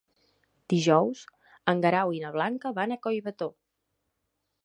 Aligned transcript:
Dijous 0.73 1.19
en 1.73 1.83
Guerau 1.85 2.15
i 2.19 2.23
na 2.25 2.33
Blanca 2.37 2.73
van 2.79 2.95
a 2.95 2.99
Collbató. 3.05 3.51